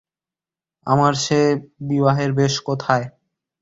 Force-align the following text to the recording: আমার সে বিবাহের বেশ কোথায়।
আমার 0.87 1.13
সে 1.15 1.39
বিবাহের 1.81 2.31
বেশ 2.33 2.53
কোথায়। 2.59 3.05